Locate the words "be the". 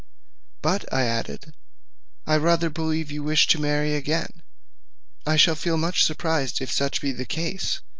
7.01-7.23